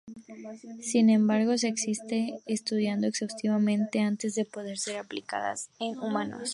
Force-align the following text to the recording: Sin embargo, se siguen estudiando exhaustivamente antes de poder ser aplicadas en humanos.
Sin 0.81 1.11
embargo, 1.11 1.59
se 1.59 1.75
siguen 1.75 2.39
estudiando 2.47 3.05
exhaustivamente 3.05 3.99
antes 3.99 4.33
de 4.33 4.45
poder 4.45 4.79
ser 4.79 4.97
aplicadas 4.97 5.69
en 5.79 5.99
humanos. 5.99 6.49